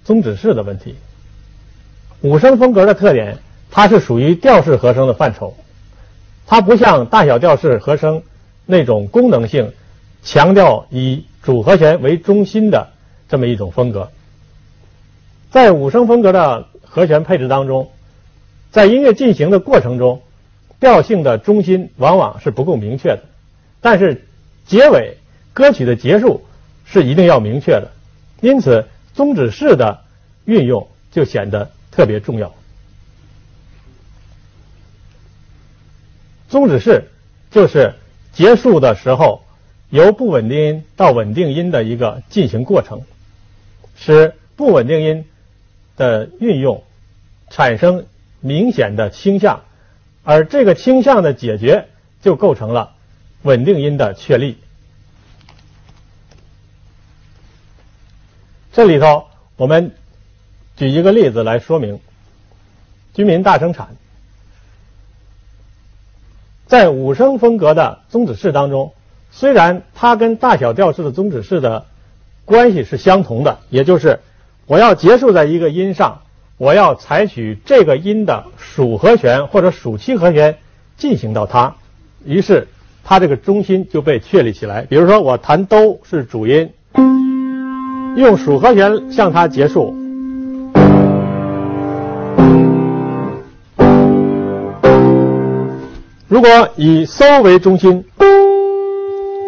[0.07, 0.95] 宗旨式的问题，
[2.21, 3.37] 五声风格的特点，
[3.69, 5.55] 它是属于调式和声的范畴，
[6.45, 8.23] 它不像大小调式和声
[8.65, 9.73] 那种功能性
[10.23, 12.89] 强调以主和弦为中心的
[13.29, 14.09] 这么一种风格。
[15.51, 17.91] 在五声风格的和弦配置当中，
[18.71, 20.21] 在音乐进行的过程中，
[20.79, 23.23] 调性的中心往往是不够明确的，
[23.79, 24.25] 但是
[24.65, 25.17] 结尾
[25.53, 26.45] 歌曲的结束
[26.85, 27.91] 是一定要明确的，
[28.41, 28.85] 因此。
[29.13, 30.01] 宗旨式的
[30.45, 32.53] 运用就显得特别重要。
[36.47, 37.09] 宗旨式
[37.49, 37.95] 就是
[38.33, 39.43] 结束的时候
[39.89, 43.01] 由不稳定音到稳定音的一个进行过程，
[43.97, 45.25] 使不稳定音
[45.95, 46.83] 的运用
[47.49, 48.05] 产生
[48.41, 49.63] 明显的倾向，
[50.23, 51.89] 而这个倾向的解决
[52.21, 52.93] 就构成了
[53.41, 54.59] 稳定音的确立。
[58.71, 59.25] 这里头，
[59.55, 59.95] 我们
[60.77, 61.95] 举一个例子来说明
[63.13, 63.87] 《居民大生产》
[66.67, 68.93] 在五声风格的宗旨式当中，
[69.31, 71.87] 虽然它跟大小调式的宗旨式的
[72.45, 74.19] 关系是相同的，也就是
[74.67, 76.21] 我要结束在一个音上，
[76.57, 80.59] 我要采取这个音的属和弦或者属七和弦
[80.95, 81.75] 进行到它，
[82.23, 82.67] 于是
[83.03, 84.83] 它这个中心就被确立起来。
[84.83, 86.71] 比如说，我弹哆是主音。
[88.15, 90.06] 用属和弦向它结束。
[96.29, 98.03] 如果以嗦为中心，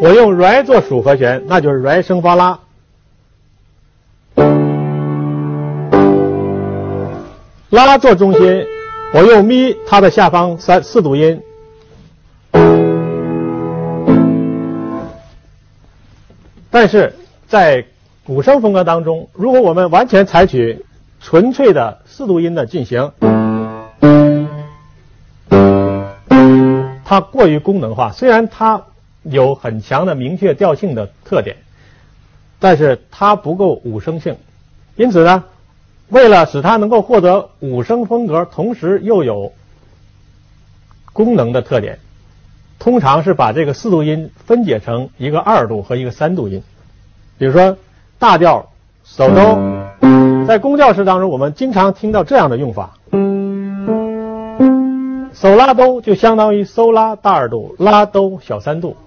[0.02, 2.58] 我用 re 做属和弦，那就是 re 升发拉。
[7.70, 8.66] 拉做中心，
[9.14, 11.42] 我用咪它的下方三四度音。
[16.72, 17.14] 但是
[17.50, 17.84] 在
[18.28, 20.86] 五声风格当中，如果我们完全采取
[21.20, 23.12] 纯粹的四度音的进行，
[27.10, 28.12] 它过于功能化。
[28.12, 28.84] 虽然它
[29.24, 31.56] 有很强的明确调性的特点，
[32.60, 34.38] 但是它不够五声性。
[34.96, 35.46] 因此呢，
[36.10, 39.54] 为了使它能够获得五声风格，同时又有
[41.12, 41.98] 功能的特点，
[42.78, 46.62] 通常是把这个四度音分解成一个二度和一个三度音，
[47.40, 47.76] 比如说。
[48.20, 48.70] 大调
[49.06, 49.58] 手哆，
[50.46, 52.99] 在宫调式当中，我们经常听到这样的用法：
[55.42, 58.98] 手拉哆就相当于嗦拉大二度，拉哆小三度，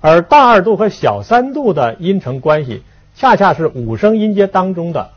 [0.00, 2.84] 而大二度和小三度的音程关系，
[3.16, 5.10] 恰恰是五声音阶当中的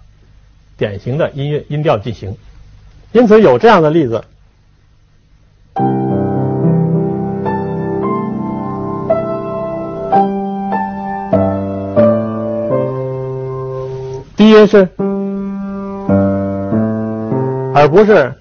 [0.75, 2.35] 典型的音乐音调进行。
[3.11, 4.23] 因此有这样的例子。
[14.35, 14.89] 低音是，
[17.75, 18.33] 而不是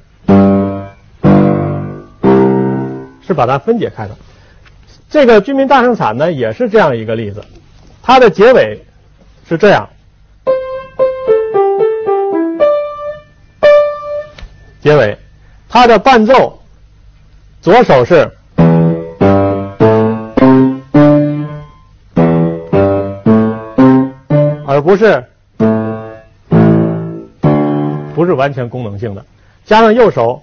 [3.33, 4.15] 是把它分解开的。
[5.09, 7.43] 这个居民大生产呢，也是这样一个例子。
[8.03, 8.79] 它的结尾
[9.49, 9.89] 是这样，
[14.83, 15.17] 结尾，
[15.67, 16.63] 它的伴奏
[17.63, 18.31] 左手是，
[24.67, 25.25] 而不是。
[28.15, 29.25] 不是完全功能性的，
[29.65, 30.43] 加上右手，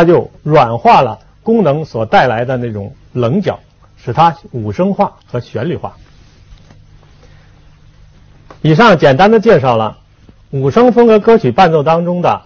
[0.00, 3.60] 它就软化了功能所带来的那种棱角，
[3.96, 5.96] 使它五声化和旋律化。
[8.62, 9.98] 以上简单的介绍了
[10.50, 12.42] 五声风格歌曲伴奏当中的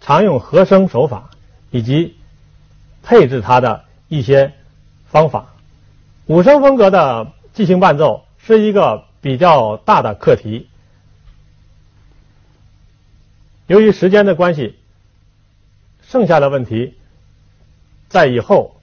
[0.00, 1.30] 常用和声手法
[1.70, 2.16] 以及
[3.02, 3.84] 配置它的。
[4.12, 4.52] 一些
[5.06, 5.54] 方法。
[6.26, 10.68] 五声风格的即兴伴奏是一个比较大的课题。
[13.68, 14.79] 由于时间的关系，
[16.10, 16.94] 剩下的问题
[18.08, 18.74] 在以后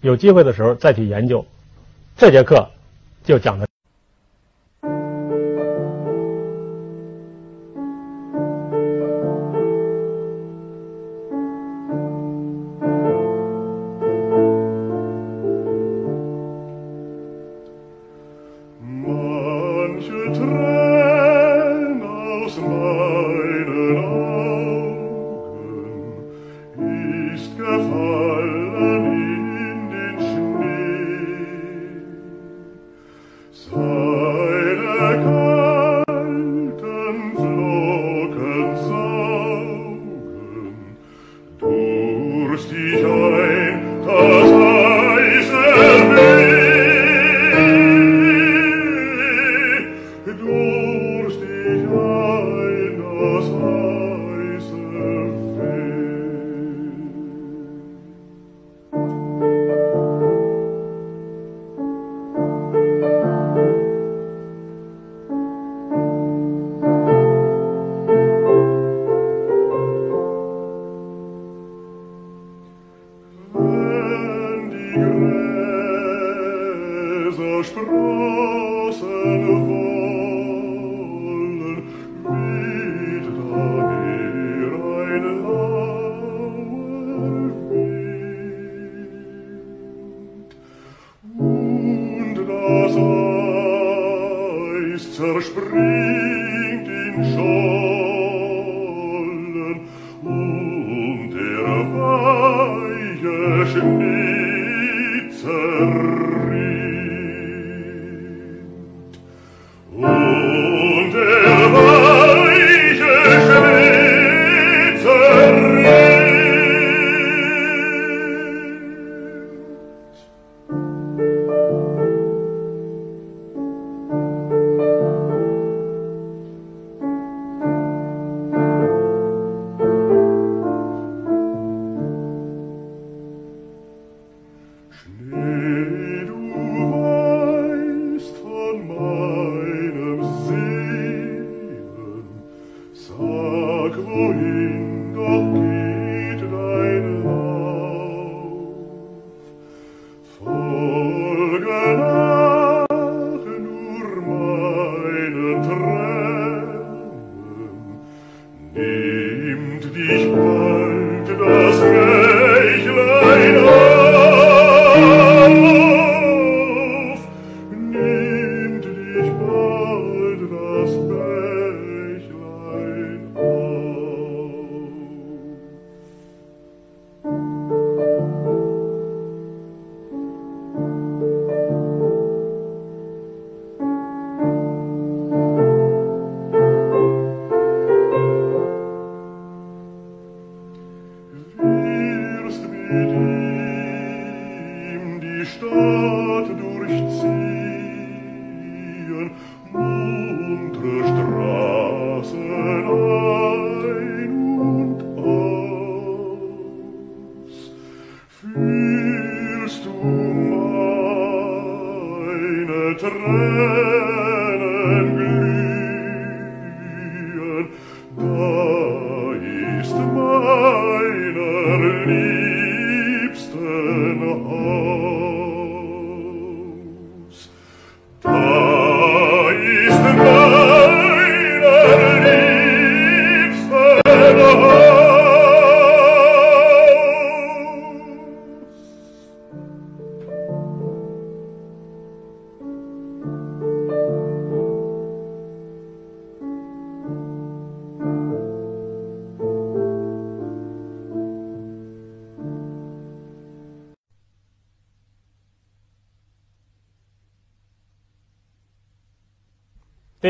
[0.00, 1.44] 有机会的时候再去研究。
[2.16, 2.70] 这节课
[3.24, 3.67] 就讲的。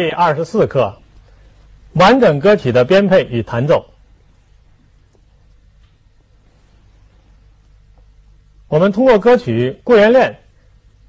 [0.00, 0.96] 第二十四课，
[1.94, 3.84] 完整歌曲的编配与弹奏。
[8.68, 10.30] 我们通过歌曲《故园恋》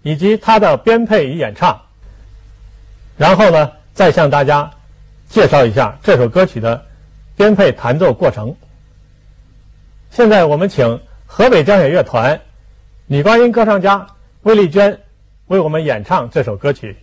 [0.02, 1.80] 以及它的编配与演唱，
[3.16, 4.72] 然后呢，再向大家
[5.28, 6.88] 介绍一下这首歌曲的
[7.36, 8.56] 编配弹奏过程。
[10.10, 12.42] 现在我们请河北交响乐团
[13.06, 14.08] 女高音歌唱家
[14.42, 15.00] 魏丽娟
[15.46, 16.98] 为我们演唱这首歌曲。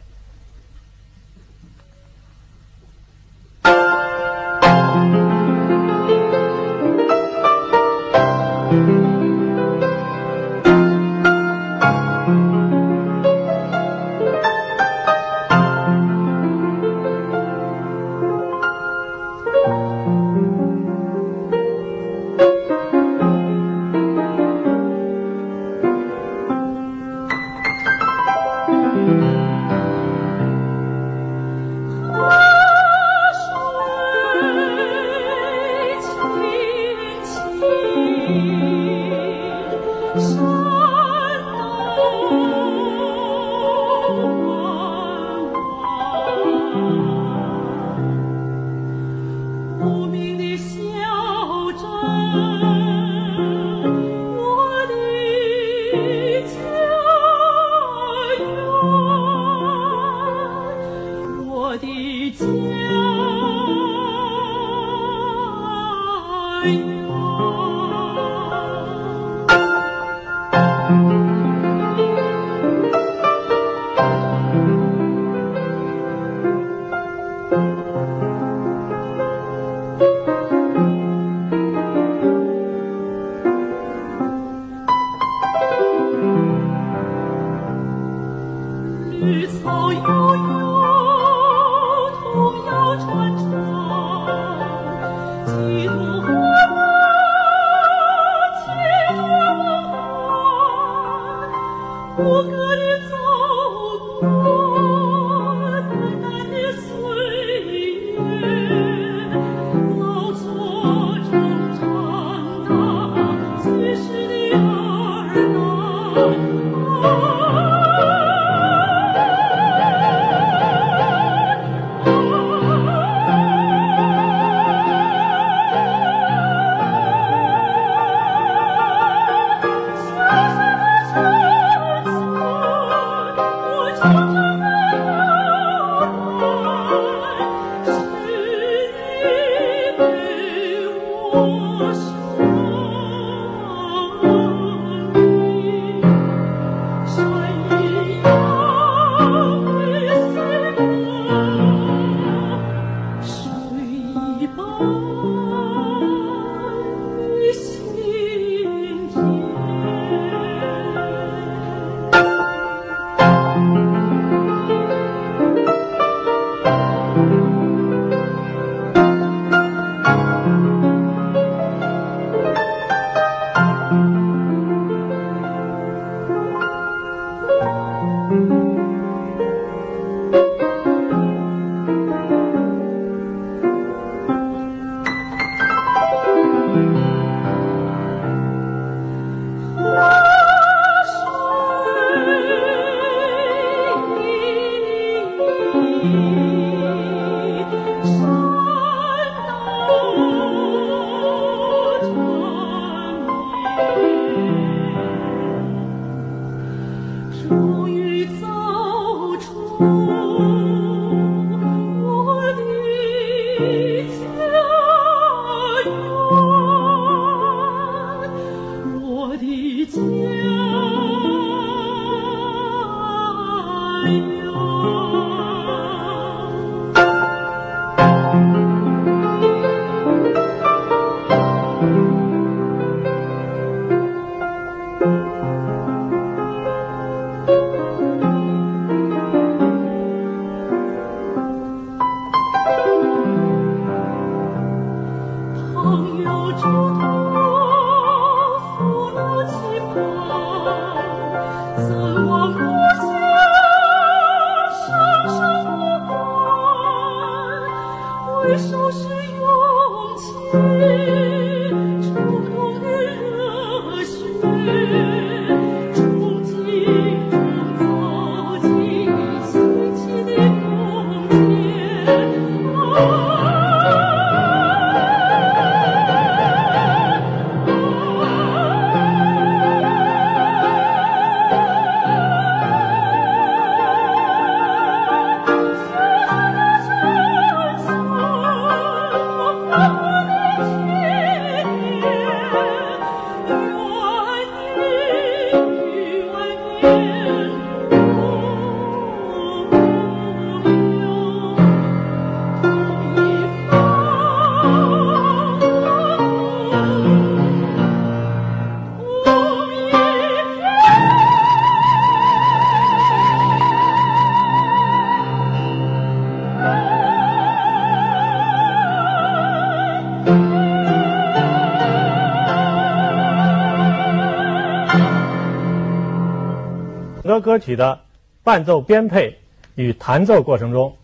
[327.56, 328.00] 歌曲的
[328.44, 329.38] 伴奏编配
[329.76, 330.94] 与弹奏过程中，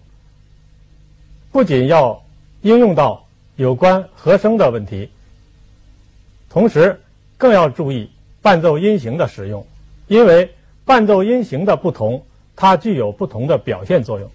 [1.50, 2.22] 不仅要
[2.60, 3.24] 应用到
[3.56, 5.08] 有关和声的问题，
[6.50, 7.00] 同时
[7.38, 8.10] 更要注意
[8.42, 9.66] 伴奏音型的使用，
[10.08, 10.52] 因为
[10.84, 12.22] 伴奏音型的不同，
[12.54, 14.30] 它具有不同的表现作用，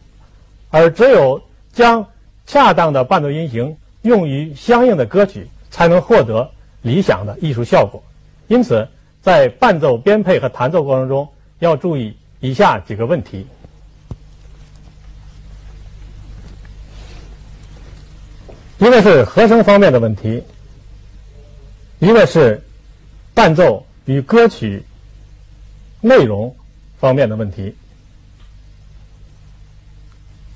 [0.71, 1.39] 而只有
[1.71, 2.07] 将
[2.47, 6.49] 恰当的伴奏音型用于相应的歌曲，才能获得
[6.81, 8.01] 理想的艺术效果。
[8.47, 8.87] 因此，
[9.21, 11.29] 在伴奏编配和弹奏过程中，
[11.59, 13.47] 要注意以下几个问题：
[18.77, 20.43] 一个是和声方面的问题，
[21.99, 22.63] 一个是
[23.33, 24.83] 伴奏与歌曲
[26.01, 26.55] 内容
[26.99, 27.75] 方面的问题。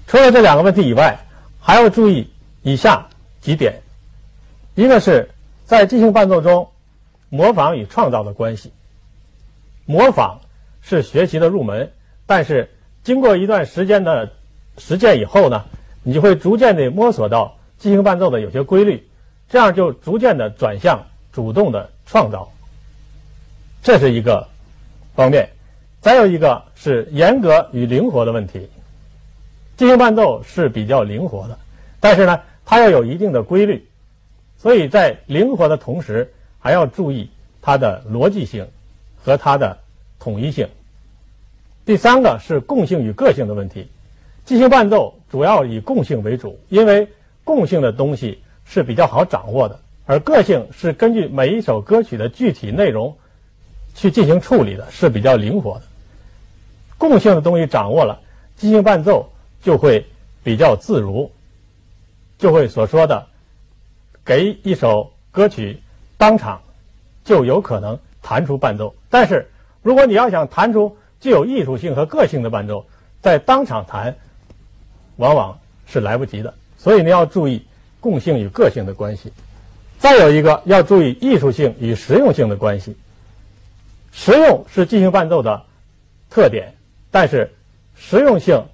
[0.07, 1.17] 除了这两个问题以外，
[1.59, 2.29] 还要注意
[2.61, 3.07] 以下
[3.41, 3.81] 几点：
[4.75, 5.29] 一个是
[5.65, 6.67] 在即兴伴奏中。
[7.33, 8.73] 模仿与创造的关系。
[9.85, 10.41] 模仿
[10.81, 11.91] 是学习的入门，
[12.25, 12.69] 但是
[13.03, 14.31] 经过一段时间的
[14.77, 15.65] 实践以后呢，
[16.03, 19.07] 你就会逐渐的摸索到即兴伴奏的有些规律，
[19.49, 22.51] 这样就逐渐的转向主动的创造。
[23.81, 24.47] 这是一个
[25.15, 25.49] 方面。
[25.99, 28.69] 再有一个是严格与灵活的问题。
[29.77, 31.57] 即兴伴奏是比较灵活的，
[31.99, 33.87] 但是呢，它要有一定的规律，
[34.57, 36.31] 所以在灵活的同时。
[36.63, 37.27] 还要注意
[37.59, 38.67] 它的逻辑性
[39.17, 39.79] 和它的
[40.21, 40.69] 统一性。
[41.83, 43.89] 第三个是共性与个性的问题。
[44.45, 47.07] 即兴伴奏主要以共性为主，因为
[47.43, 53.17] 共性的东西是比较好掌握的，而个性是根据每一首歌曲的具体内容
[53.95, 55.83] 去进行处理的，是比较灵活的。
[56.97, 58.21] 共性的东西掌握了，
[58.55, 60.05] 即兴伴奏就会
[60.43, 61.31] 比较自如，
[62.37, 63.27] 就会所说的
[64.23, 65.81] 给一首歌曲。
[66.17, 66.61] 当场
[67.23, 69.49] 就有可能弹出伴奏，但是
[69.81, 72.85] 如果你要想弹出具有艺术性和个性的伴奏，
[73.21, 74.15] 在当场弹
[75.17, 76.53] 往往是来不及的。
[76.77, 77.65] 所以你要注意
[77.99, 79.31] 共性与个性的关系。
[79.99, 82.95] 再有一个要注意艺术性与实用性的关系。
[84.11, 85.63] 实用是即兴伴奏的
[86.29, 86.73] 特点，
[87.11, 87.53] 但是
[87.95, 88.65] 实用性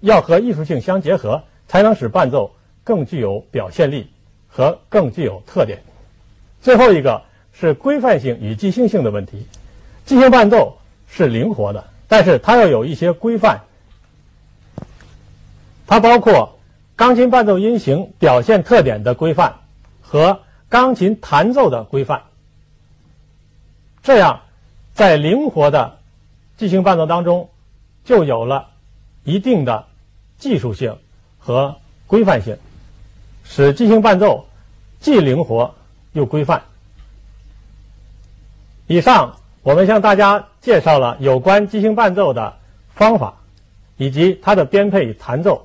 [0.00, 2.54] 要和艺术性相结合，才能使伴奏
[2.84, 4.10] 更具有表现力
[4.46, 5.82] 和更具有特点。
[6.60, 9.46] 最后一个是规范性与即兴性的问题。
[10.04, 10.78] 即兴伴奏
[11.08, 13.60] 是灵活的，但是它要有一些规范。
[15.86, 16.58] 它包括
[16.96, 19.60] 钢琴伴奏音型表现特点的规范
[20.00, 22.22] 和钢琴弹奏的规范。
[24.02, 24.42] 这样，
[24.94, 25.98] 在灵活的
[26.56, 27.50] 即兴伴奏当中，
[28.04, 28.70] 就有了
[29.24, 29.86] 一定的
[30.38, 30.98] 技术性
[31.38, 31.76] 和
[32.06, 32.58] 规范性，
[33.44, 34.46] 使即兴伴奏
[35.00, 35.74] 既灵活。
[36.14, 36.62] 又规范。
[38.86, 42.58] 以上我们向大家介绍了有关即兴伴奏的
[42.94, 43.40] 方法，
[43.96, 45.64] 以及它的编配与弹奏。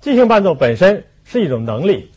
[0.00, 2.10] 即兴伴奏本身是一种能力，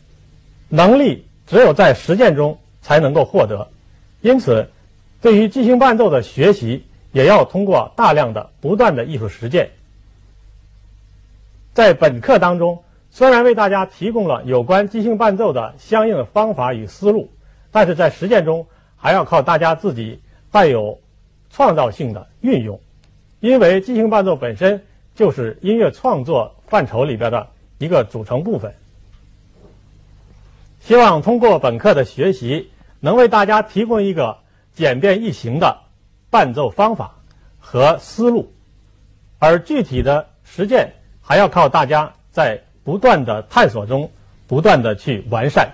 [0.68, 3.68] 能力只有在实践中才能够获得，
[4.20, 4.68] 因此，
[5.22, 9.70] 对于即兴伴奏的学习，也要通过大量的不断的艺术实践。
[11.72, 12.82] 在本课当中。
[13.16, 17.30] 虽然为大家提供了有关即兴伴奏的相应的方法与思路，
[17.70, 18.66] 但是在实践中
[19.04, 20.18] 还要靠大家自己
[20.50, 20.98] 带有
[21.50, 22.80] 创造性的运用，
[23.40, 24.82] 因为即兴伴奏本身
[25.14, 27.46] 就是音乐创作范畴里边的
[27.76, 28.74] 一个组成部分。
[30.80, 34.38] 希望通过本课的学习，能为大家提供一个
[34.74, 35.80] 简便易行的
[36.30, 37.14] 伴奏方法
[37.58, 38.50] 和思路，
[39.38, 42.58] 而具体的实践还要靠大家在。
[42.84, 44.10] 不断的探索中，
[44.46, 45.72] 不断的去完善。